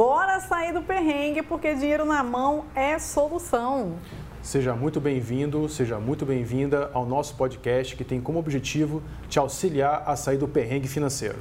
[0.00, 3.96] Bora sair do perrengue porque dinheiro na mão é solução.
[4.40, 10.04] Seja muito bem-vindo, seja muito bem-vinda ao nosso podcast que tem como objetivo te auxiliar
[10.06, 11.36] a sair do perrengue financeiro.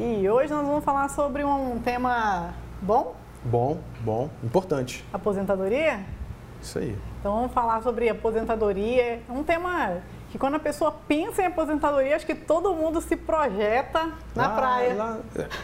[0.00, 3.14] E hoje nós vamos falar sobre um tema bom?
[3.44, 5.04] Bom, bom, importante.
[5.12, 6.00] Aposentadoria?
[6.60, 6.98] Isso aí.
[7.20, 9.22] Então vamos falar sobre aposentadoria.
[9.28, 9.98] É um tema
[10.30, 14.56] que quando a pessoa pensa em aposentadoria, acho que todo mundo se projeta na Lá-
[14.56, 15.16] praia, lá-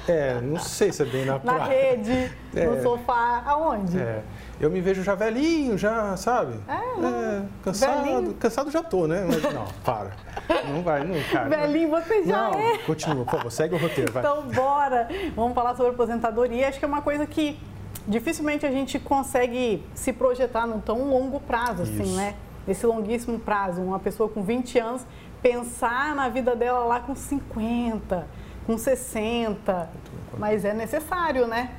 [0.08, 1.64] é, não sei se é bem na, na praia.
[1.68, 2.64] rede, É.
[2.66, 3.98] no sofá, aonde?
[3.98, 4.22] É,
[4.60, 6.54] eu me vejo já velhinho, já, sabe?
[6.68, 8.34] É, cansado, velhinho.
[8.34, 9.26] cansado já tô, né?
[9.28, 10.12] Mas não, para.
[10.72, 11.48] Não vai, não, cara.
[11.48, 12.78] Velhinho, você já não, é.
[12.78, 14.22] continua, por favor, segue o roteiro, vai.
[14.22, 15.08] Então, bora!
[15.36, 16.68] Vamos falar sobre aposentadoria.
[16.68, 17.58] Acho que é uma coisa que
[18.06, 22.16] dificilmente a gente consegue se projetar num tão longo prazo, assim, Isso.
[22.16, 22.34] né?
[22.66, 23.82] Nesse longuíssimo prazo.
[23.82, 25.06] Uma pessoa com 20 anos
[25.42, 28.26] pensar na vida dela lá com 50,
[28.66, 29.90] com 60.
[30.38, 31.74] Mas é necessário, né?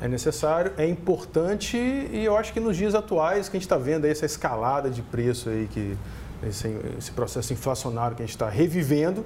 [0.00, 3.78] É necessário, é importante e eu acho que nos dias atuais que a gente está
[3.78, 5.96] vendo aí essa escalada de preço aí, que
[6.42, 6.68] esse,
[6.98, 9.24] esse processo inflacionário que a gente está revivendo,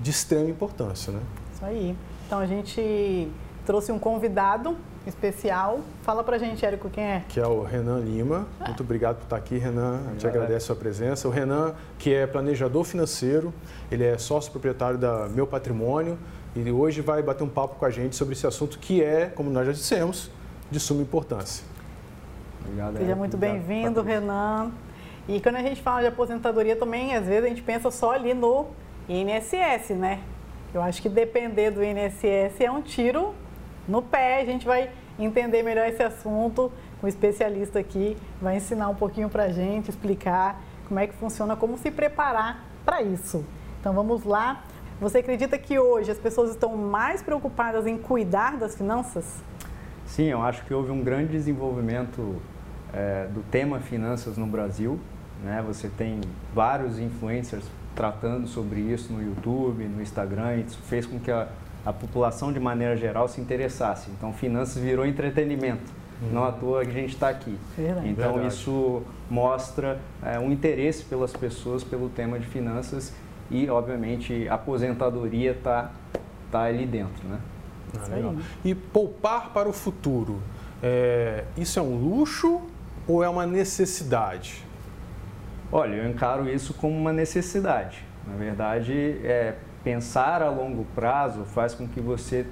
[0.00, 1.20] de extrema importância, né?
[1.52, 1.96] Isso aí.
[2.26, 3.28] Então a gente
[3.66, 4.76] trouxe um convidado
[5.08, 5.80] especial.
[6.02, 7.22] Fala pra gente, Érico, quem é?
[7.28, 8.46] Que é o Renan Lima.
[8.60, 9.94] Muito obrigado por estar aqui, Renan.
[9.94, 10.36] A gente Obrigado.
[10.36, 11.26] agradece a sua presença.
[11.26, 13.52] O Renan, que é planejador financeiro,
[13.90, 16.18] ele é sócio proprietário da Meu Patrimônio
[16.54, 19.50] e hoje vai bater um papo com a gente sobre esse assunto que é, como
[19.50, 20.30] nós já dissemos,
[20.70, 21.64] de suma importância.
[22.60, 23.18] Obrigado, Seja Érico.
[23.18, 24.02] muito bem-vindo.
[24.02, 24.70] Renan.
[25.26, 28.32] E quando a gente fala de aposentadoria também, às vezes a gente pensa só ali
[28.34, 28.66] no
[29.08, 30.20] INSS, né?
[30.72, 33.34] Eu acho que depender do INSS é um tiro
[33.88, 34.40] no pé.
[34.40, 36.70] A gente vai entender melhor esse assunto.
[37.02, 41.78] O especialista aqui vai ensinar um pouquinho pra gente, explicar como é que funciona, como
[41.78, 43.44] se preparar para isso.
[43.80, 44.62] Então vamos lá.
[45.00, 49.42] Você acredita que hoje as pessoas estão mais preocupadas em cuidar das finanças?
[50.04, 52.36] Sim, eu acho que houve um grande desenvolvimento
[52.92, 54.98] eh, do tema finanças no Brasil.
[55.44, 55.62] Né?
[55.66, 56.20] Você tem
[56.52, 57.64] vários influencers
[57.94, 60.56] tratando sobre isso no YouTube, no Instagram.
[60.56, 61.48] e Isso fez com que a,
[61.84, 64.10] a população, de maneira geral, se interessasse.
[64.10, 65.98] Então, finanças virou entretenimento.
[66.32, 67.56] Não à toa que a gente está aqui.
[67.76, 68.08] Verdade.
[68.08, 68.54] Então, Verdade.
[68.54, 73.12] isso mostra eh, um interesse pelas pessoas pelo tema de finanças
[73.50, 75.92] e, obviamente, a aposentadoria está
[76.50, 77.26] tá ali dentro.
[77.28, 77.38] Né?
[77.96, 78.34] Ah, legal.
[78.64, 80.42] E poupar para o futuro,
[80.82, 82.62] é, isso é um luxo
[83.06, 84.64] ou é uma necessidade?
[85.70, 88.04] Olha, eu encaro isso como uma necessidade.
[88.26, 88.92] Na verdade,
[89.24, 92.46] é, pensar a longo prazo faz com que você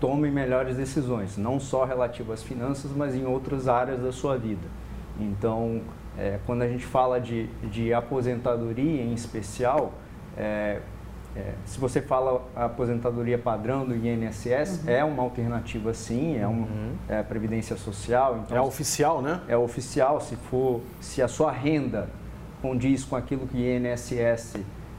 [0.00, 4.66] tome melhores decisões, não só relativas às finanças, mas em outras áreas da sua vida.
[5.20, 5.82] Então,
[6.18, 9.92] é, quando a gente fala de, de aposentadoria em especial,
[10.36, 10.80] é,
[11.36, 16.66] é, se você fala a aposentadoria padrão do INSS, é uma alternativa sim, é uma
[17.08, 18.40] é, previdência social.
[18.44, 19.40] Então, É oficial, né?
[19.46, 22.08] é oficial, se for, se a sua renda
[22.60, 24.56] condiz com aquilo que o INSS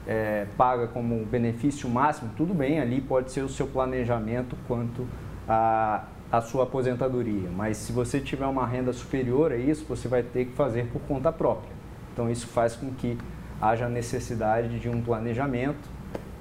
[0.08, 5.08] é, paga como benefício máximo, tudo bem, ali pode ser o seu planejamento quanto
[5.48, 7.50] à a, sua aposentadoria.
[7.56, 11.02] Mas se você tiver uma renda superior a isso, você vai ter que fazer por
[11.02, 11.72] conta própria.
[12.14, 13.18] Então isso faz com que
[13.62, 15.90] haja necessidade de um planejamento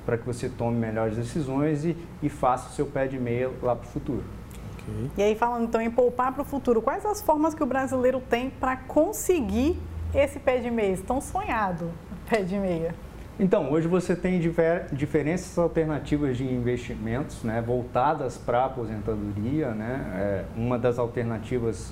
[0.07, 3.77] para que você tome melhores decisões e, e faça o seu pé de meia lá
[3.77, 4.25] para o futuro.
[4.73, 5.11] Ok.
[5.17, 8.21] E aí, falando então em poupar para o futuro, quais as formas que o brasileiro
[8.21, 9.79] tem para conseguir
[10.15, 11.91] esse pé de meia, esse tão sonhado
[12.29, 12.95] pé de meia?
[13.43, 19.71] Então, hoje você tem diver, diferentes alternativas de investimentos né, voltadas para a aposentadoria.
[19.71, 20.13] Né?
[20.15, 21.91] É, uma das alternativas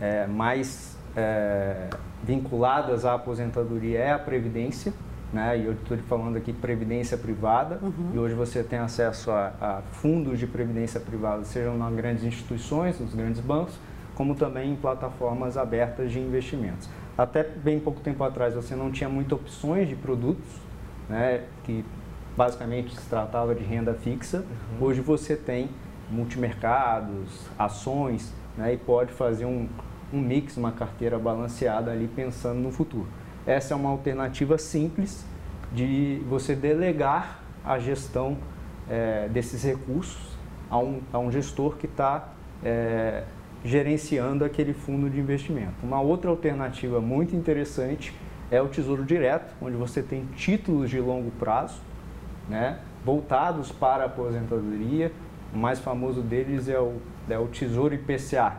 [0.00, 1.88] é, mais é,
[2.22, 4.92] vinculadas à aposentadoria é a Previdência.
[5.32, 5.58] Né?
[5.58, 7.80] E eu estou falando aqui de Previdência Privada.
[8.14, 13.00] E hoje você tem acesso a, a fundos de Previdência Privada, sejam nas grandes instituições,
[13.00, 13.76] nos grandes bancos,
[14.14, 16.88] como também em plataformas abertas de investimentos.
[17.18, 20.63] Até bem pouco tempo atrás você não tinha muitas opções de produtos,
[21.08, 21.84] né, que
[22.36, 24.44] basicamente se tratava de renda fixa.
[24.80, 25.70] Hoje você tem
[26.10, 29.68] multimercados, ações, né, e pode fazer um,
[30.12, 33.06] um mix, uma carteira balanceada ali pensando no futuro.
[33.46, 35.24] Essa é uma alternativa simples
[35.72, 38.36] de você delegar a gestão
[38.88, 40.36] eh, desses recursos
[40.70, 42.28] a um, a um gestor que está
[42.64, 43.24] eh,
[43.64, 45.74] gerenciando aquele fundo de investimento.
[45.82, 48.14] Uma outra alternativa muito interessante
[48.54, 51.80] é o Tesouro Direto, onde você tem títulos de longo prazo,
[52.48, 55.10] né, voltados para a aposentadoria.
[55.52, 56.98] O mais famoso deles é o,
[57.28, 58.58] é o Tesouro IPCA,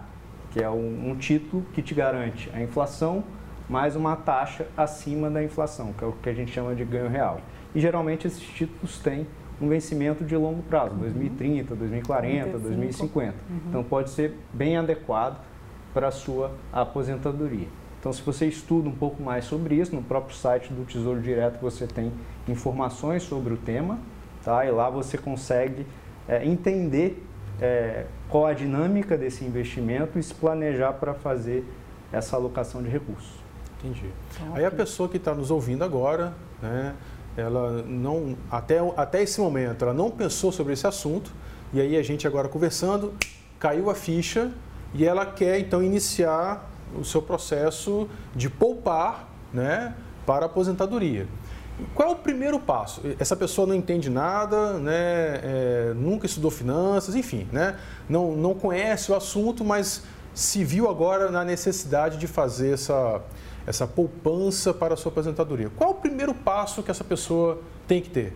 [0.51, 3.23] que é um, um título que te garante a inflação
[3.69, 7.09] mais uma taxa acima da inflação, que é o que a gente chama de ganho
[7.09, 7.39] real.
[7.73, 9.25] E geralmente esses títulos têm
[9.61, 11.01] um vencimento de longo prazo, uhum.
[11.01, 13.29] 2030, 2040, 2050.
[13.31, 13.59] Uhum.
[13.69, 15.39] Então pode ser bem adequado
[15.93, 17.67] para a sua aposentadoria.
[18.05, 21.59] Então, se você estuda um pouco mais sobre isso, no próprio site do Tesouro Direto
[21.59, 22.13] você tem
[22.47, 23.97] informações sobre o tema,
[24.43, 24.63] tá?
[24.63, 25.87] E lá você consegue
[26.27, 27.25] é, entender
[27.59, 31.65] é, qual a dinâmica desse investimento e se planejar para fazer
[32.13, 33.39] essa alocação de recursos.
[33.79, 34.05] Entendi.
[34.53, 36.93] Aí a pessoa que está nos ouvindo agora, né,
[37.35, 41.31] ela não até, até esse momento ela não pensou sobre esse assunto
[41.73, 43.15] e aí a gente agora conversando
[43.57, 44.51] caiu a ficha
[44.93, 49.93] e ela quer então iniciar o seu processo de poupar né,
[50.25, 51.27] para a aposentadoria.
[51.93, 53.01] Qual é o primeiro passo?
[53.19, 54.93] Essa pessoa não entende nada, né,
[55.43, 57.77] é, nunca estudou finanças, enfim, né,
[58.07, 60.03] não, não conhece o assunto, mas
[60.33, 63.21] se viu agora na necessidade de fazer essa,
[63.67, 65.69] essa poupança para a sua aposentadoria.
[65.75, 68.33] Qual é o primeiro passo que essa pessoa tem que ter?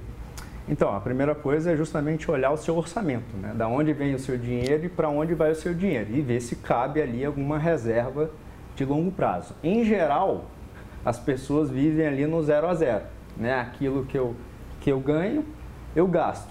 [0.68, 3.54] Então, a primeira coisa é justamente olhar o seu orçamento, né?
[3.56, 6.40] Da onde vem o seu dinheiro e para onde vai o seu dinheiro e ver
[6.42, 8.30] se cabe ali alguma reserva
[8.80, 9.54] de longo prazo.
[9.62, 10.46] Em geral,
[11.06, 13.04] as pessoas vivem ali no zero a zero,
[13.36, 13.60] né?
[13.60, 14.36] Aquilo que eu,
[14.80, 15.46] que eu ganho,
[15.94, 16.50] eu gasto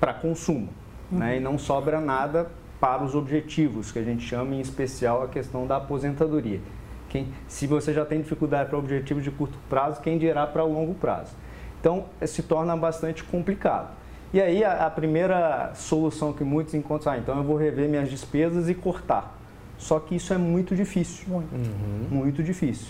[0.00, 0.68] para consumo,
[1.12, 1.18] uhum.
[1.18, 1.36] né?
[1.36, 2.50] E não sobra nada
[2.80, 6.60] para os objetivos, que a gente chama em especial a questão da aposentadoria.
[7.08, 10.72] Quem, se você já tem dificuldade para objetivos de curto prazo, quem dirá para o
[10.72, 11.34] longo prazo?
[11.80, 13.90] Então, se torna bastante complicado.
[14.32, 18.08] E aí, a, a primeira solução que muitos encontram, ah, então eu vou rever minhas
[18.08, 19.37] despesas e cortar.
[19.78, 21.24] Só que isso é muito difícil.
[21.28, 21.54] Muito.
[21.54, 22.06] Uhum.
[22.10, 22.88] Muito difícil.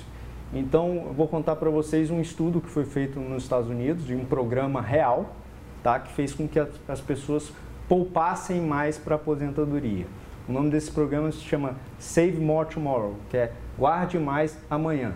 [0.53, 4.15] Então, eu vou contar para vocês um estudo que foi feito nos Estados Unidos, de
[4.15, 5.37] um programa real,
[5.83, 6.01] tá?
[6.01, 7.53] que fez com que as pessoas
[7.87, 10.07] poupassem mais para a aposentadoria.
[10.49, 15.13] O nome desse programa se chama Save More Tomorrow, que é Guarde Mais Amanhã.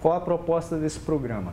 [0.00, 1.52] Qual a proposta desse programa?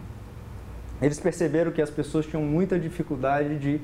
[1.01, 3.81] eles perceberam que as pessoas tinham muita dificuldade de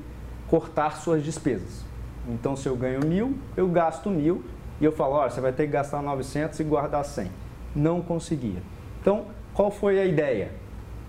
[0.48, 1.84] cortar suas despesas.
[2.28, 4.42] Então, se eu ganho mil, eu gasto mil
[4.80, 7.30] e eu falo, olha, você vai ter que gastar 900 e guardar 100.
[7.74, 8.62] Não conseguia.
[9.00, 10.50] Então, qual foi a ideia?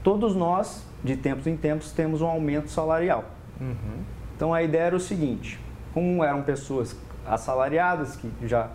[0.03, 3.25] Todos nós, de tempos em tempos, temos um aumento salarial.
[3.59, 4.03] Uhum.
[4.35, 5.59] Então, a ideia era o seguinte,
[5.93, 6.95] como eram pessoas
[7.25, 8.69] assalariadas, que já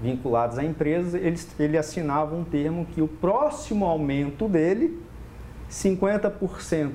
[0.00, 5.02] vinculadas à empresa, eles, ele assinava um termo que o próximo aumento dele
[5.70, 6.92] 50%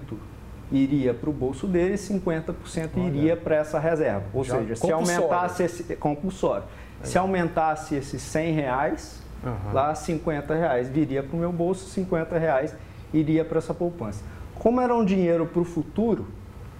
[0.71, 4.24] iria para o bolso dele e 50% iria para essa reserva.
[4.33, 6.81] Ou Já seja, se aumentasse esse compulsório, é.
[7.03, 9.74] Se aumentasse esses 100 reais, uhum.
[9.74, 12.75] lá 50 reais viria para o meu bolso, 50 reais
[13.13, 14.24] iria para essa poupança.
[14.56, 16.27] Como era um dinheiro para o futuro,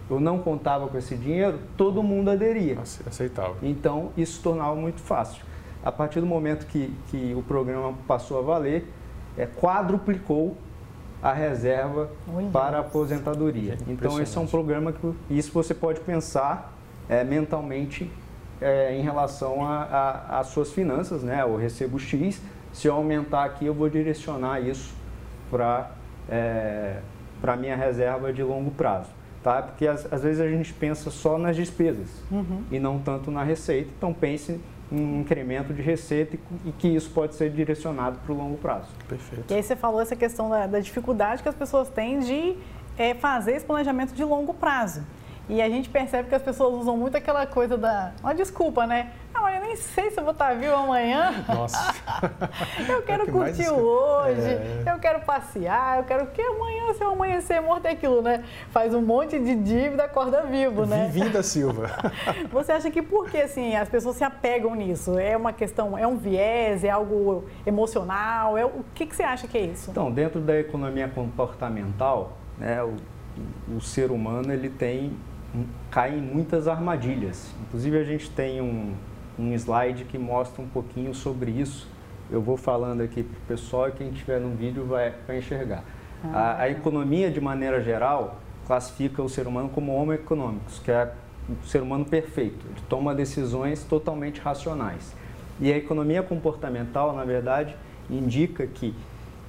[0.10, 2.78] eu não contava com esse dinheiro, todo mundo aderia.
[3.08, 3.56] Aceitava.
[3.64, 5.44] Então, isso se tornava muito fácil.
[5.84, 8.88] A partir do momento que, que o programa passou a valer,
[9.38, 10.56] é, quadruplicou
[11.24, 12.10] a reserva
[12.52, 13.78] para a aposentadoria.
[13.88, 16.74] Então, esse é um programa que isso você pode pensar
[17.08, 18.12] é, mentalmente
[18.62, 21.42] é, em relação às suas finanças, né?
[21.42, 22.42] Eu recebo X,
[22.72, 24.94] se eu aumentar aqui, eu vou direcionar isso
[25.50, 25.92] para
[26.30, 27.00] é,
[27.44, 29.10] a minha reserva de longo prazo.
[29.44, 29.62] Tá?
[29.64, 32.64] Porque às, às vezes a gente pensa só nas despesas uhum.
[32.72, 33.90] e não tanto na receita.
[33.98, 34.62] Então pense
[34.92, 38.90] um incremento de receita e que isso pode ser direcionado para o longo prazo.
[39.08, 39.52] Perfeito.
[39.52, 42.56] E aí você falou essa questão da, da dificuldade que as pessoas têm de
[42.98, 45.02] é, fazer esse planejamento de longo prazo.
[45.52, 48.14] E a gente percebe que as pessoas usam muito aquela coisa da.
[48.24, 49.12] Uma desculpa, né?
[49.34, 51.44] Não, eu nem sei se eu vou estar vivo amanhã.
[51.46, 51.94] Nossa.
[52.88, 53.72] eu quero é que curtir mais...
[53.72, 54.84] hoje, é...
[54.88, 58.46] eu quero passear, eu quero que amanhã, se eu amanhecer morto é aquilo, né?
[58.70, 61.10] Faz um monte de dívida, acorda vivo, né?
[61.12, 61.90] Vivinda Silva.
[62.50, 65.20] Você acha que por que assim, as pessoas se apegam nisso?
[65.20, 68.58] É uma questão, é um viés, é algo emocional?
[68.58, 69.92] É, o que, que você acha que é isso?
[69.92, 72.96] Então, dentro da economia comportamental, né, o,
[73.76, 75.12] o ser humano ele tem
[75.90, 77.54] cai em muitas armadilhas.
[77.62, 78.94] Inclusive a gente tem um,
[79.38, 81.88] um slide que mostra um pouquinho sobre isso.
[82.30, 85.84] Eu vou falando aqui para o pessoal e quem estiver no vídeo vai, vai enxergar.
[86.24, 90.92] Ah, a, a, economia, de maneira geral, classifica o ser humano como homo econômicos, que
[90.92, 91.12] é
[91.50, 92.66] o ser humano perfeito.
[92.68, 95.14] Ele toma decisões totalmente racionais.
[95.60, 97.76] E a economia comportamental, na verdade,
[98.10, 98.96] indica que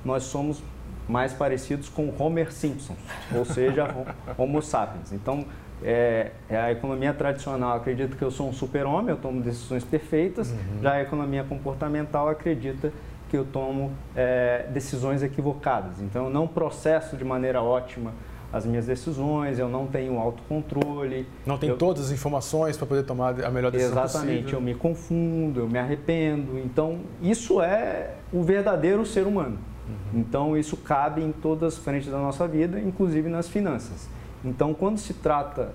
[0.04, 0.62] nós somos
[1.09, 2.97] mais parecidos com Homer Simpson,
[3.35, 3.94] ou seja,
[4.38, 5.12] Homo sapiens.
[5.12, 5.44] Então,
[5.85, 10.51] é, é, a economia tradicional acredita que eu sou um super-homem, eu tomo decisões perfeitas,
[10.51, 10.83] uhum.
[10.83, 12.93] já a economia comportamental acredita
[13.31, 16.01] que eu tomo é, decisões equivocadas.
[16.01, 18.12] Então, eu não processo de maneira ótima
[18.53, 21.27] as minhas decisões, eu não tenho autocontrole.
[21.47, 21.79] Não tem eu...
[21.79, 24.59] todas as informações para poder tomar a melhor decisão Exatamente, possível.
[24.59, 26.59] eu me confundo, eu me arrependo.
[26.59, 29.59] Então, isso é o verdadeiro ser humano.
[29.89, 30.21] Uhum.
[30.21, 34.07] Então, isso cabe em todas as frentes da nossa vida, inclusive nas finanças.
[34.44, 35.72] Então, quando se trata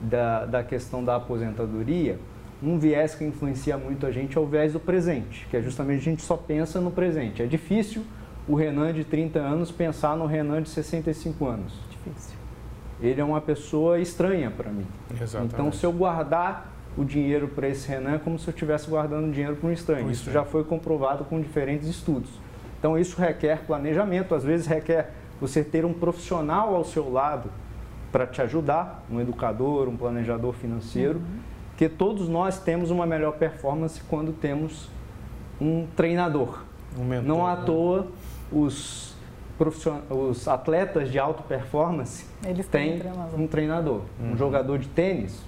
[0.00, 2.18] da, da questão da aposentadoria,
[2.62, 6.00] um viés que influencia muito a gente é o viés do presente, que é justamente
[6.00, 7.42] a gente só pensa no presente.
[7.42, 8.02] É difícil
[8.48, 11.74] o Renan de 30 anos pensar no Renan de 65 anos.
[11.90, 12.36] Difícil.
[13.00, 14.86] Ele é uma pessoa estranha para mim.
[15.20, 15.52] Exatamente.
[15.52, 19.30] Então, se eu guardar o dinheiro para esse Renan, é como se eu estivesse guardando
[19.30, 20.10] dinheiro para um estranho.
[20.10, 22.30] Isso já foi comprovado com diferentes estudos.
[22.78, 27.50] Então, isso requer planejamento, às vezes requer você ter um profissional ao seu lado
[28.12, 31.20] para te ajudar, um educador, um planejador financeiro,
[31.70, 34.88] porque todos nós temos uma melhor performance quando temos
[35.60, 36.62] um treinador.
[36.98, 37.62] Um mentor, Não à né?
[37.66, 38.06] toa
[38.50, 39.14] os,
[39.58, 39.98] profission...
[40.08, 43.40] os atletas de alta performance Eles têm têm um treinador.
[43.40, 44.00] um treinador.
[44.20, 44.32] Uhum.
[44.32, 45.42] Um jogador de tênis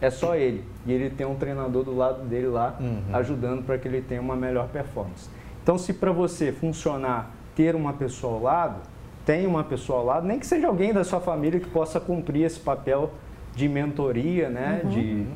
[0.00, 0.64] é só ele.
[0.86, 3.02] E ele tem um treinador do lado dele lá, Uhum.
[3.12, 5.28] ajudando para que ele tenha uma melhor performance.
[5.62, 8.76] Então, se para você funcionar ter uma pessoa ao lado,
[9.26, 12.44] tem uma pessoa ao lado, nem que seja alguém da sua família que possa cumprir
[12.44, 13.10] esse papel
[13.54, 14.80] de mentoria, né?
[14.84, 14.90] Uhum.
[14.90, 15.26] De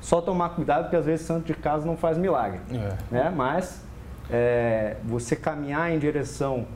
[0.00, 2.96] só tomar cuidado, porque às vezes santo de casa não faz milagre É.
[3.10, 3.32] né?
[3.34, 3.80] Mas
[4.28, 6.66] é, você caminhar em direção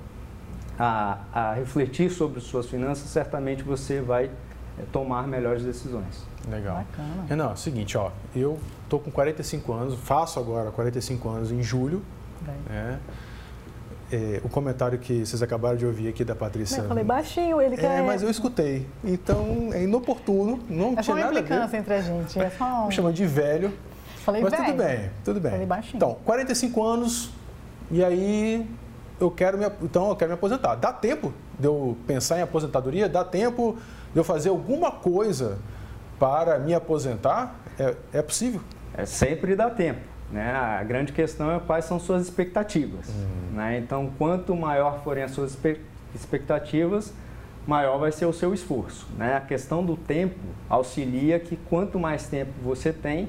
[0.78, 4.26] a, a refletir sobre suas finanças, certamente você vai
[4.78, 6.24] é, tomar melhores decisões.
[6.48, 6.76] Legal.
[6.76, 7.24] Bacana.
[7.28, 11.60] Renan, é o seguinte, ó, eu tô com 45 anos, faço agora 45 anos em
[11.62, 12.02] julho,
[12.42, 12.54] Bem.
[12.68, 13.00] né?
[14.12, 16.80] É, o comentário que vocês acabaram de ouvir aqui da Patrícia.
[16.80, 17.98] Eu falei baixinho, ele quer.
[17.98, 18.86] É, mas eu escutei.
[19.02, 21.40] Então é inoportuno, não É tinha uma nada a ver.
[21.40, 22.38] implicância entre a gente.
[22.38, 22.86] É só um...
[22.86, 23.72] Me chamando de velho.
[24.24, 24.64] Falei mas velho.
[24.64, 25.50] tudo bem, tudo bem.
[25.52, 25.96] Falei baixinho.
[25.96, 27.30] Então, 45 anos
[27.90, 28.66] e aí
[29.20, 30.76] eu quero me, então eu quero me aposentar.
[30.76, 33.08] Dá tempo de eu pensar em aposentadoria?
[33.08, 33.76] Dá tempo
[34.12, 35.58] de eu fazer alguma coisa
[36.18, 37.56] para me aposentar?
[37.78, 38.60] É, é possível?
[38.96, 40.00] É, sempre dá tempo.
[40.30, 40.50] Né?
[40.50, 43.08] A grande questão é quais são suas expectativas.
[43.52, 43.78] Né?
[43.78, 45.56] Então, quanto maior forem as suas
[46.14, 47.12] expectativas,
[47.66, 49.06] maior vai ser o seu esforço.
[49.16, 49.36] Né?
[49.36, 53.28] A questão do tempo auxilia que quanto mais tempo você tem,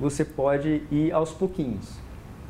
[0.00, 1.98] você pode ir aos pouquinhos.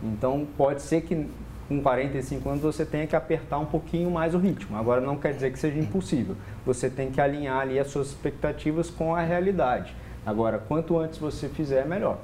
[0.03, 1.29] Então, pode ser que
[1.69, 4.77] com 45 anos você tenha que apertar um pouquinho mais o ritmo.
[4.77, 6.37] Agora, não quer dizer que seja impossível.
[6.67, 9.95] Você tem que alinhar ali as suas expectativas com a realidade.
[10.27, 12.19] Agora, quanto antes você fizer, melhor.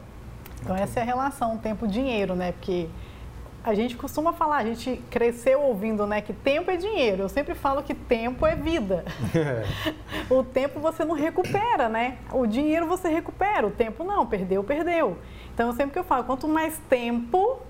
[0.62, 2.52] Então essa é a relação tempo-dinheiro, né?
[2.52, 2.88] Porque
[3.64, 7.24] a gente costuma falar, a gente cresceu ouvindo, né, que tempo é dinheiro.
[7.24, 9.04] Eu sempre falo que tempo é vida.
[10.30, 12.18] o tempo você não recupera, né?
[12.32, 15.18] O dinheiro você recupera, o tempo não, perdeu, perdeu.
[15.52, 17.60] Então sempre que eu falo, quanto mais tempo,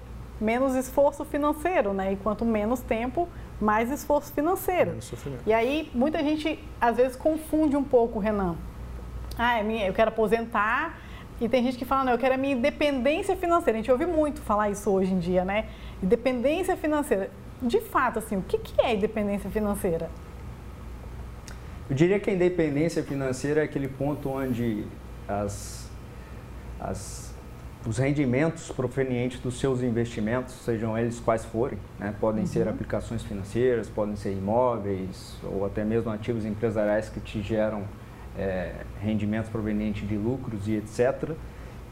[0.40, 2.12] menos esforço financeiro, né?
[2.12, 3.28] E quanto menos tempo,
[3.60, 4.90] mais esforço financeiro.
[4.90, 5.42] Menos sofrimento.
[5.46, 8.54] E aí muita gente às vezes confunde um pouco, Renan.
[9.36, 10.98] Ah, é minha- eu quero aposentar.
[11.40, 13.78] E tem gente que fala, não, eu quero a minha independência financeira.
[13.78, 15.66] A gente ouve muito falar isso hoje em dia, né?
[16.02, 17.30] Independência financeira.
[17.62, 20.10] De fato, assim, o que, que é independência financeira?
[21.88, 24.84] Eu diria que a independência financeira é aquele ponto onde
[25.28, 25.88] as,
[26.80, 27.34] as,
[27.86, 32.14] os rendimentos provenientes dos seus investimentos, sejam eles quais forem, né?
[32.20, 37.84] podem ser aplicações financeiras, podem ser imóveis ou até mesmo ativos empresariais que te geram
[38.38, 41.32] eh, rendimentos provenientes de lucros e etc.,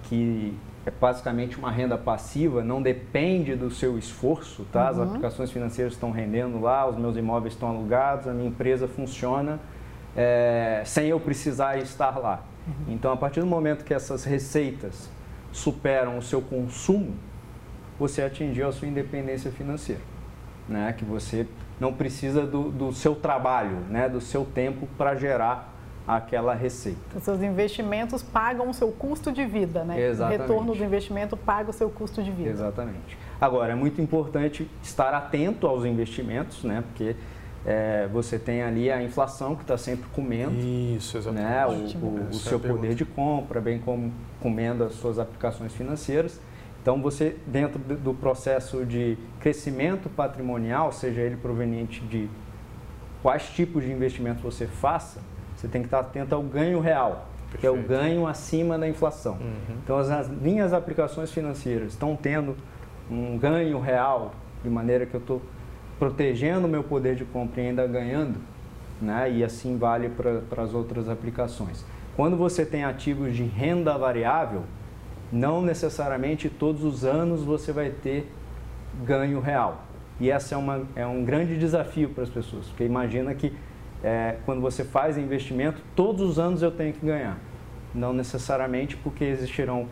[0.05, 4.89] que é basicamente uma renda passiva, não depende do seu esforço, tá?
[4.89, 9.59] As aplicações financeiras estão rendendo lá, os meus imóveis estão alugados, a minha empresa funciona
[10.17, 12.45] é, sem eu precisar estar lá.
[12.89, 15.09] Então, a partir do momento que essas receitas
[15.53, 17.15] superam o seu consumo,
[17.99, 20.03] você atingiu a sua independência financeira,
[20.69, 20.93] né?
[20.97, 21.47] Que você
[21.79, 24.09] não precisa do, do seu trabalho, né?
[24.09, 25.76] Do seu tempo para gerar
[26.07, 26.99] aquela receita.
[27.17, 30.01] Os seus investimentos pagam o seu custo de vida, né?
[30.01, 30.39] Exatamente.
[30.39, 32.51] O retorno do investimento paga o seu custo de vida.
[32.51, 33.19] Exatamente.
[33.41, 36.85] Agora, é muito importante estar atento aos investimentos, né?
[36.87, 37.17] Porque
[37.67, 41.97] é, você tem ali a inflação que está sempre comendo, Isso, exatamente.
[41.97, 42.03] né?
[42.03, 46.41] O, o- o é seu poder de compra, bem como comendo as suas aplicações financeiras.
[46.81, 52.29] Então, você, dentro do do processo de crescimento patrimonial, seja ele proveniente de
[53.23, 55.21] quais tipos de investimento você faça,
[55.57, 57.27] você tem que estar atento ao ganho real,
[57.59, 58.01] que é o Perfeito.
[58.01, 59.35] ganho acima da inflação.
[59.35, 59.77] Uhum.
[59.83, 62.57] Então, as, as minhas aplicações financeiras estão tendo
[63.11, 64.33] um ganho real,
[64.63, 65.41] de maneira que eu estou
[65.99, 68.39] protegendo o meu poder de compra e ainda ganhando,
[69.01, 69.31] né?
[69.31, 71.85] e assim vale para as outras aplicações.
[72.15, 74.63] Quando você tem ativos de renda variável,
[75.33, 78.31] não necessariamente todos os anos você vai ter
[79.05, 79.83] ganho real.
[80.19, 83.53] E esse é, uma, é um grande desafio para as pessoas, porque imagina que
[84.05, 87.39] é, quando você faz investimento, todos os anos eu tenho que ganhar.
[87.95, 89.87] Não necessariamente porque existirão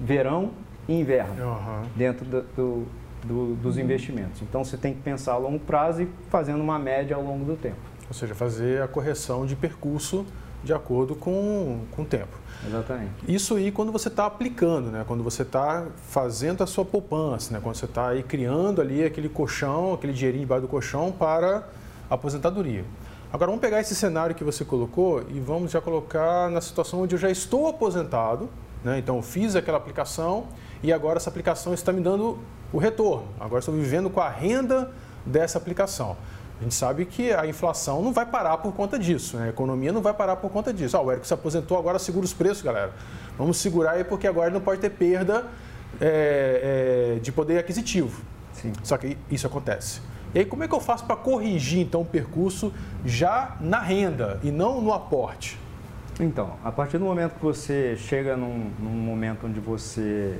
[0.00, 0.50] verão
[0.88, 1.82] e inverno Aham.
[1.96, 2.86] dentro do, do-
[3.24, 4.40] do- dos investimentos.
[4.42, 7.56] Então você tem que pensar a longo prazo e fazendo uma média ao longo do
[7.56, 7.76] tempo.
[8.08, 10.24] Ou seja, fazer a correção de percurso
[10.64, 12.36] de acordo com, com o tempo.
[12.66, 13.12] Exatamente.
[13.28, 15.04] Isso aí quando você está aplicando, né?
[15.06, 17.60] quando você está fazendo a sua poupança, né?
[17.62, 21.68] quando você está aí criando ali aquele colchão, aquele dinheirinho debaixo do colchão para
[22.10, 22.84] a aposentadoria.
[23.30, 27.14] Agora vamos pegar esse cenário que você colocou e vamos já colocar na situação onde
[27.14, 28.48] eu já estou aposentado,
[28.82, 28.98] né?
[28.98, 30.46] então fiz aquela aplicação
[30.82, 32.38] e agora essa aplicação está me dando
[32.72, 33.28] o retorno.
[33.38, 34.90] Agora estou vivendo com a renda
[35.26, 36.16] dessa aplicação.
[36.58, 39.46] A gente sabe que a inflação não vai parar por conta disso, né?
[39.46, 40.96] a economia não vai parar por conta disso.
[40.96, 42.94] Ah, o Érico se aposentou, agora segura os preços, galera.
[43.36, 45.44] Vamos segurar aí porque agora não pode ter perda
[46.00, 48.22] é, é, de poder aquisitivo.
[48.54, 48.72] Sim.
[48.82, 50.00] Só que isso acontece.
[50.34, 52.72] E aí, como é que eu faço para corrigir então o percurso
[53.04, 55.58] já na renda e não no aporte?
[56.20, 60.38] Então, a partir do momento que você chega num, num momento onde você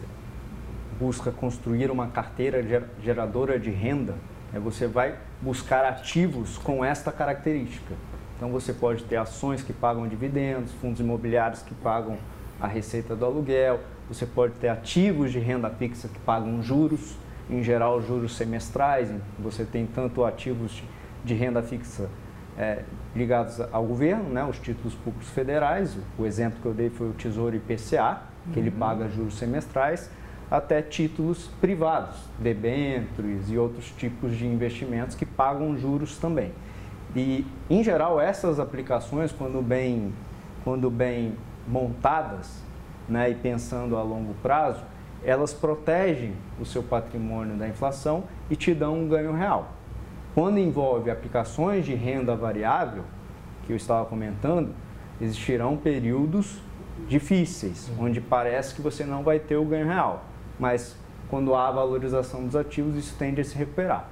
[0.99, 2.63] busca construir uma carteira
[3.03, 4.15] geradora de renda,
[4.53, 7.95] é, você vai buscar ativos com esta característica.
[8.37, 12.17] Então você pode ter ações que pagam dividendos, fundos imobiliários que pagam
[12.61, 17.17] a receita do aluguel, você pode ter ativos de renda fixa que pagam juros,
[17.51, 20.83] em geral juros semestrais, você tem tanto ativos
[21.25, 22.09] de renda fixa
[22.59, 22.83] é,
[23.15, 27.13] ligados ao governo, né, os títulos públicos federais, o exemplo que eu dei foi o
[27.13, 28.67] Tesouro IPCA, que uhum.
[28.67, 30.11] ele paga juros semestrais,
[30.51, 36.53] até títulos privados, debêntures e outros tipos de investimentos que pagam juros também.
[37.15, 40.13] E, em geral, essas aplicações, quando bem,
[40.65, 41.35] quando bem
[41.67, 42.63] montadas
[43.09, 44.83] né, e pensando a longo prazo,
[45.25, 49.73] elas protegem o seu patrimônio da inflação e te dão um ganho real.
[50.35, 53.05] Quando envolve aplicações de renda variável,
[53.65, 54.75] que eu estava comentando,
[55.21, 56.61] existirão períodos
[57.09, 60.25] difíceis, onde parece que você não vai ter o ganho real
[60.59, 60.97] mas
[61.31, 64.09] quando há valorização dos ativos, isso tende a se recuperar.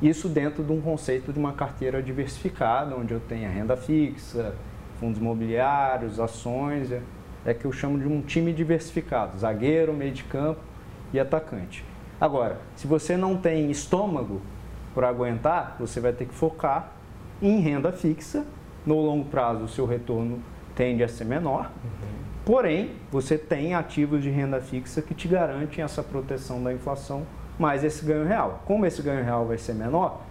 [0.00, 4.54] Isso dentro de um conceito de uma carteira diversificada, onde eu tenha renda fixa,
[4.98, 6.92] fundos imobiliários, ações,
[7.44, 10.60] é, que eu chamo de um time diversificado, zagueiro, meio de campo
[11.12, 11.84] e atacante.
[12.20, 14.40] Agora, se você não tem estômago
[14.94, 16.92] para aguentar, você vai ter que focar
[17.40, 18.44] em renda fixa.
[18.84, 20.38] No longo prazo, o seu retorno
[20.74, 21.70] tende a ser menor.
[21.84, 22.20] Uhum.
[22.44, 27.26] Porém, você tem ativos de renda fixa que te garantem essa proteção da inflação
[27.58, 28.62] mais esse ganho real.
[28.64, 30.22] Como esse ganho real vai ser menor,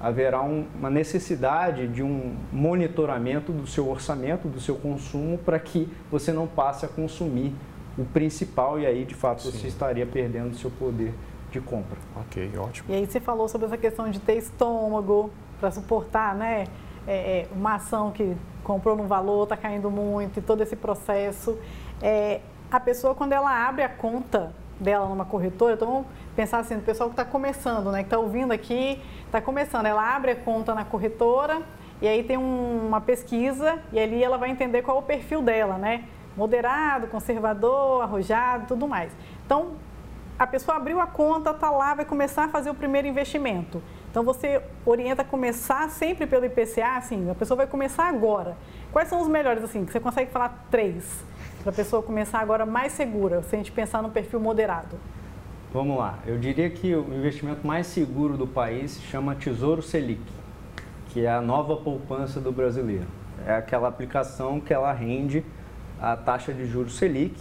[0.00, 5.88] haverá um, uma necessidade de um monitoramento do seu orçamento, do seu consumo, para que
[6.10, 7.54] você não passe a consumir
[7.98, 9.50] o principal e aí, de fato, Sim.
[9.50, 11.12] você estaria perdendo o seu poder
[11.52, 11.98] de compra.
[12.16, 12.90] Ok, ótimo.
[12.90, 16.64] E aí você falou sobre essa questão de ter estômago para suportar, né?
[17.06, 21.58] É, é, uma ação que comprou no valor, está caindo muito, e todo esse processo.
[22.00, 26.76] É, a pessoa, quando ela abre a conta dela numa corretora, então vamos pensar assim,
[26.76, 30.36] o pessoal que está começando, né, que está ouvindo aqui, está começando, ela abre a
[30.36, 31.62] conta na corretora
[32.00, 35.42] e aí tem um, uma pesquisa e ali ela vai entender qual é o perfil
[35.42, 36.04] dela, né?
[36.36, 39.12] Moderado, conservador, arrojado, tudo mais.
[39.44, 39.72] Então,
[40.38, 43.82] a pessoa abriu a conta, está lá, vai começar a fazer o primeiro investimento.
[44.10, 48.56] Então você orienta a começar sempre pelo IPCA, assim, a pessoa vai começar agora.
[48.90, 51.22] Quais são os melhores, assim, que você consegue falar três,
[51.62, 54.98] para a pessoa começar agora mais segura, se a gente pensar no perfil moderado?
[55.72, 60.20] Vamos lá, eu diria que o investimento mais seguro do país se chama Tesouro Selic,
[61.10, 63.06] que é a nova poupança do brasileiro.
[63.46, 65.44] É aquela aplicação que ela rende
[66.00, 67.40] a taxa de juros Selic,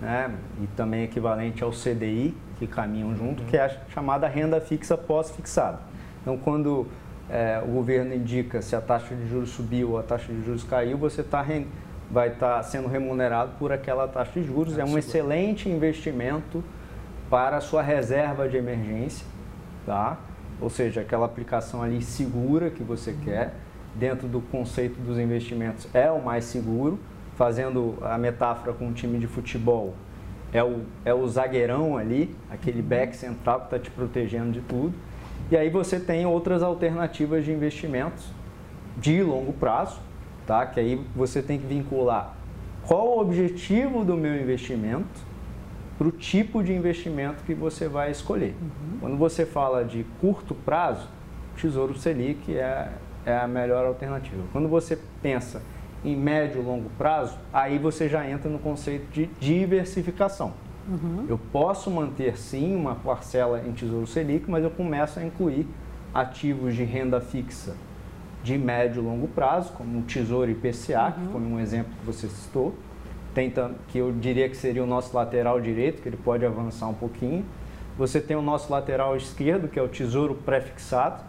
[0.00, 4.96] né, e também equivalente ao CDI, que caminham junto, que é a chamada renda fixa
[4.96, 5.78] pós-fixada.
[6.20, 6.84] Então, quando
[7.30, 10.64] é, o governo indica se a taxa de juros subiu ou a taxa de juros
[10.64, 11.46] caiu, você tá,
[12.10, 14.76] vai estar tá sendo remunerado por aquela taxa de juros.
[14.76, 16.64] É, é um excelente investimento
[17.28, 19.26] para a sua reserva de emergência,
[19.84, 20.18] tá?
[20.60, 23.54] ou seja, aquela aplicação ali segura que você quer,
[23.94, 26.98] dentro do conceito dos investimentos, é o mais seguro.
[27.36, 29.94] Fazendo a metáfora com um time de futebol,
[30.52, 34.92] é o, é o zagueirão ali, aquele back central que está te protegendo de tudo.
[35.48, 38.26] E aí você tem outras alternativas de investimentos
[38.96, 40.00] de longo prazo,
[40.48, 40.66] tá?
[40.66, 42.34] Que aí você tem que vincular
[42.88, 45.27] qual o objetivo do meu investimento
[45.98, 48.54] para o tipo de investimento que você vai escolher.
[48.62, 48.98] Uhum.
[49.00, 51.08] Quando você fala de curto prazo,
[51.56, 52.92] Tesouro Selic é,
[53.26, 54.44] é a melhor alternativa.
[54.52, 55.60] Quando você pensa
[56.04, 60.52] em médio e longo prazo, aí você já entra no conceito de diversificação.
[60.88, 61.26] Uhum.
[61.28, 65.66] Eu posso manter sim uma parcela em Tesouro Selic, mas eu começo a incluir
[66.14, 67.74] ativos de renda fixa
[68.42, 71.12] de médio e longo prazo, como o Tesouro IPCA, uhum.
[71.12, 72.74] que foi um exemplo que você citou,
[73.34, 73.52] tem,
[73.88, 77.44] que eu diria que seria o nosso lateral direito, que ele pode avançar um pouquinho.
[77.96, 81.22] Você tem o nosso lateral esquerdo, que é o Tesouro Prefixado,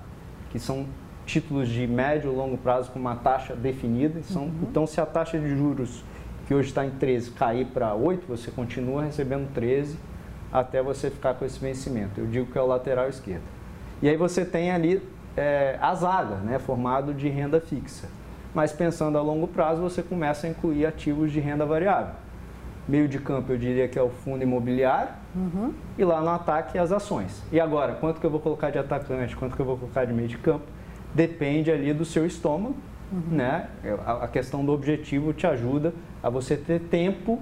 [0.52, 0.86] que são
[1.26, 4.22] títulos de médio e longo prazo com uma taxa definida.
[4.24, 4.54] São, uhum.
[4.64, 6.04] Então, se a taxa de juros
[6.48, 9.98] que hoje está em 13 cair para 8, você continua recebendo 13
[10.52, 12.20] até você ficar com esse vencimento.
[12.20, 13.44] Eu digo que é o lateral esquerdo.
[14.02, 15.02] E aí você tem ali
[15.38, 18.08] é, a zaga, né, formado de renda fixa.
[18.54, 22.14] Mas pensando a longo prazo, você começa a incluir ativos de renda variável.
[22.88, 25.12] Meio de campo, eu diria que é o fundo imobiliário.
[25.36, 25.74] Uhum.
[25.98, 27.44] E lá no ataque, as ações.
[27.52, 30.14] E agora, quanto que eu vou colocar de atacante, quanto que eu vou colocar de
[30.14, 30.66] meio de campo?
[31.14, 32.76] Depende ali do seu estômago.
[33.12, 33.38] Uhum.
[33.38, 33.68] Né?
[34.06, 37.40] A, a questão do objetivo te ajuda a você ter tempo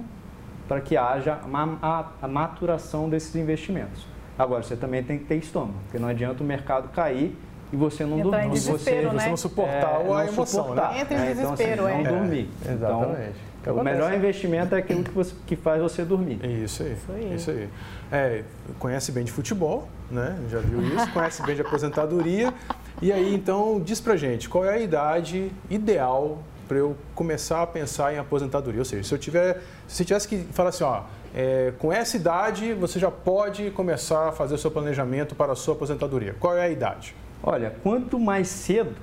[0.66, 1.38] para que haja
[1.82, 4.06] a, a, maturação desses investimentos.
[4.38, 7.36] Agora, você também tem que ter estômago, porque não adianta o mercado cair
[7.72, 8.60] e você não Entrar dormir.
[8.60, 9.10] Você, né?
[9.10, 10.92] você não suportar é, a emoção, suportar.
[10.92, 11.00] né?
[11.00, 12.10] Entra em desespero, então, assim, é.
[12.10, 12.50] Não dormir.
[12.66, 13.48] É, exatamente.
[13.60, 16.40] Então, o melhor investimento é aquilo que, você, que faz você dormir.
[16.44, 16.92] Isso aí.
[16.92, 17.34] Isso aí.
[17.34, 17.68] Isso aí.
[18.10, 18.44] É,
[18.78, 20.38] conhece bem de futebol, né?
[20.50, 21.12] Já viu isso?
[21.12, 22.54] conhece bem de aposentadoria.
[23.02, 27.66] E aí, então, diz pra gente, qual é a idade ideal para eu começar a
[27.66, 28.80] pensar em aposentadoria.
[28.80, 31.02] Ou seja, se eu tiver, se tivesse que falar assim, ó,
[31.34, 35.56] é, com essa idade você já pode começar a fazer o seu planejamento para a
[35.56, 36.36] sua aposentadoria.
[36.38, 37.16] Qual é a idade?
[37.42, 38.96] Olha, quanto mais cedo,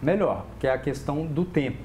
[0.00, 1.82] melhor, que é a questão do tempo.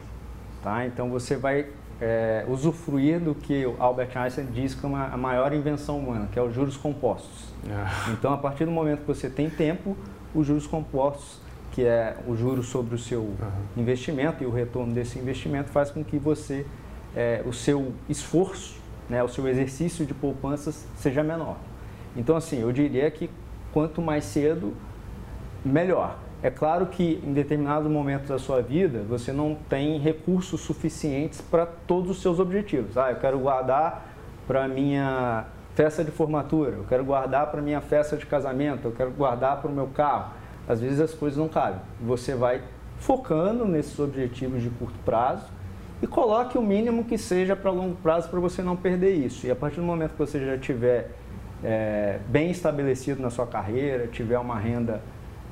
[0.64, 0.86] Tá?
[0.86, 1.68] Então você vai
[2.02, 6.28] é, usufruir do que o Albert Einstein diz que é uma, a maior invenção humana,
[6.32, 7.54] que é os juros compostos.
[7.70, 8.12] Ah.
[8.12, 9.96] Então, a partir do momento que você tem tempo,
[10.34, 11.40] os juros compostos
[11.72, 13.36] que é o juro sobre o seu uhum.
[13.78, 16.66] investimento e o retorno desse investimento faz com que você,
[17.16, 18.78] é, o seu esforço,
[19.10, 21.58] né, o seu exercício de poupanças seja menor.
[22.16, 23.30] Então, assim, eu diria que
[23.72, 24.74] quanto mais cedo,
[25.64, 26.18] melhor.
[26.42, 31.66] É claro que em determinados momentos da sua vida você não tem recursos suficientes para
[31.66, 32.98] todos os seus objetivos.
[32.98, 34.08] Ah, eu quero guardar
[34.48, 35.46] para minha
[35.76, 39.70] festa de formatura, eu quero guardar para minha festa de casamento, eu quero guardar para
[39.70, 41.80] o meu carro às vezes as coisas não cabem.
[42.00, 42.62] Você vai
[43.00, 45.48] focando nesses objetivos de curto prazo
[46.00, 49.48] e coloque o mínimo que seja para longo prazo para você não perder isso.
[49.48, 51.10] E a partir do momento que você já tiver
[51.64, 55.02] é, bem estabelecido na sua carreira, tiver uma renda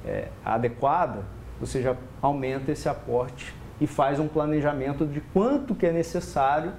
[0.07, 1.23] é, adequada,
[1.59, 6.73] você já aumenta esse aporte e faz um planejamento de quanto que é necessário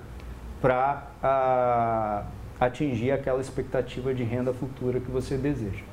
[0.60, 2.24] para
[2.60, 5.84] atingir aquela expectativa de renda futura que você deseja.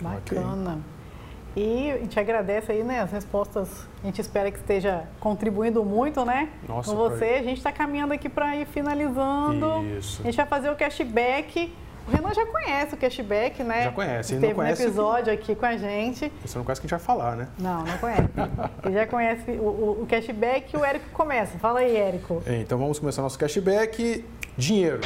[0.00, 0.72] Bacana.
[0.72, 0.98] Okay.
[1.56, 3.88] E a gente agradece aí, né, as respostas.
[4.02, 6.50] A gente espera que esteja contribuindo muito, né?
[6.68, 7.24] Nossa, com você.
[7.24, 9.84] A gente está caminhando aqui para ir finalizando.
[9.98, 10.22] Isso.
[10.22, 11.72] A gente vai fazer o cashback.
[12.08, 13.84] O Renan já conhece o cashback, né?
[13.84, 14.32] Já conhece.
[14.32, 16.32] Ele Teve conhece um episódio aqui com a gente.
[16.42, 17.48] Você não conhece que a gente vai falar, né?
[17.58, 18.28] Não, não conhece.
[18.82, 21.58] Ele já conhece o, o, o cashback e o Érico começa.
[21.58, 22.42] Fala aí, Érico.
[22.46, 24.24] Então vamos começar nosso cashback.
[24.56, 25.00] Dinheiro.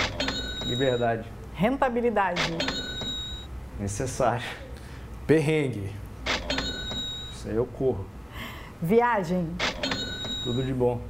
[0.65, 1.29] Liberdade.
[1.55, 2.57] Rentabilidade.
[3.81, 4.47] Necessário.
[5.27, 5.93] Perrengue.
[7.33, 8.07] Isso aí eu corro.
[8.81, 9.49] Viagem.
[10.45, 11.01] Tudo de bom.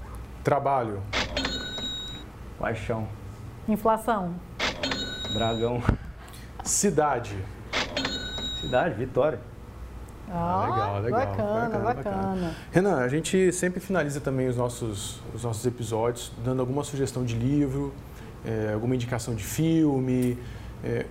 [0.43, 1.03] Trabalho.
[2.59, 3.07] Paixão.
[3.69, 4.35] Inflação.
[5.33, 5.83] Dragão.
[6.65, 7.37] Cidade.
[8.61, 9.41] Cidade, Vitória.
[10.31, 11.21] Ah, legal, legal.
[11.27, 12.57] Bacana, bacana, bacana.
[12.71, 17.35] Renan, a gente sempre finaliza também os nossos, os nossos episódios dando alguma sugestão de
[17.35, 17.93] livro,
[18.45, 20.39] é, alguma indicação de filme,
[20.83, 21.07] é,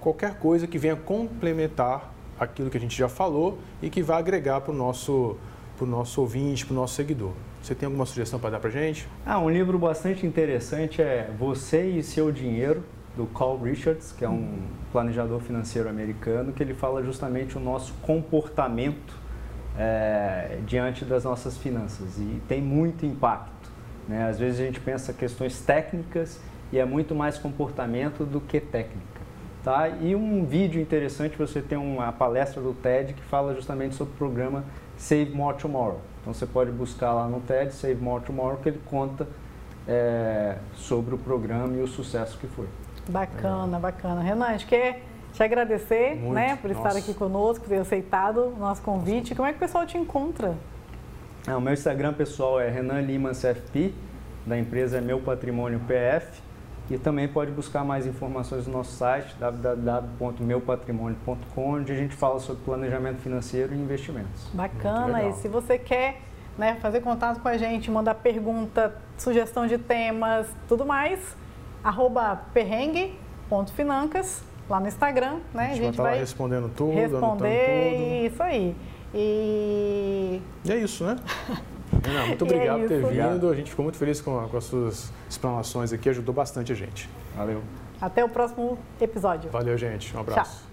[0.00, 4.60] qualquer coisa que venha complementar aquilo que a gente já falou e que vai agregar
[4.60, 5.36] para o nosso,
[5.76, 7.32] pro nosso ouvinte, para o nosso seguidor.
[7.62, 9.08] Você tem alguma sugestão para dar para a gente?
[9.24, 12.84] Ah, um livro bastante interessante é Você e Seu Dinheiro,
[13.16, 14.58] do Carl Richards, que é um
[14.90, 19.14] planejador financeiro americano, que ele fala justamente o nosso comportamento
[19.78, 23.70] é, diante das nossas finanças e tem muito impacto.
[24.08, 24.28] Né?
[24.28, 26.40] Às vezes a gente pensa questões técnicas
[26.72, 29.12] e é muito mais comportamento do que técnica.
[29.62, 29.88] Tá?
[29.88, 34.16] E um vídeo interessante, você tem uma palestra do TED que fala justamente sobre o
[34.16, 34.64] programa
[34.96, 36.00] Save More Tomorrow.
[36.20, 39.28] Então você pode buscar lá no TED Save More Tomorrow que ele conta
[39.86, 42.66] é, sobre o programa e o sucesso que foi.
[43.08, 44.22] Bacana, bacana.
[44.22, 48.58] Renan, a gente quer te agradecer né, por estar aqui conosco, por ter aceitado o
[48.58, 49.34] nosso convite.
[49.34, 50.54] Como é que o pessoal te encontra?
[51.46, 53.94] É, o meu Instagram pessoal é Renan Lima CFP,
[54.46, 56.42] da empresa é Meu Patrimônio PF.
[56.90, 62.62] E também pode buscar mais informações no nosso site www.meupatrimônio.com, onde a gente fala sobre
[62.64, 64.50] planejamento financeiro e investimentos.
[64.52, 66.20] Bacana, e se você quer
[66.58, 71.34] né, fazer contato com a gente, mandar pergunta, sugestão de temas, tudo mais,
[71.82, 75.64] arroba perrengue.financas, lá no Instagram, né?
[75.64, 78.32] A gente, a gente vai, vai respondendo tudo, responder, tudo.
[78.32, 78.76] isso aí.
[79.14, 80.40] E...
[80.64, 81.16] e é isso, né?
[82.04, 83.50] Renan, muito obrigado é por ter vindo.
[83.50, 87.08] A gente ficou muito feliz com, com as suas explanações aqui, ajudou bastante a gente.
[87.36, 87.62] Valeu.
[88.00, 89.50] Até o próximo episódio.
[89.50, 90.16] Valeu, gente.
[90.16, 90.62] Um abraço.
[90.62, 90.71] Tchau.